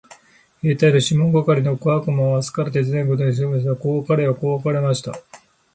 [0.63, 3.75] 兵隊のシモン係の小悪魔は明日から手伝いに行くと約束しました。
[3.79, 5.11] こうして彼等は別れました。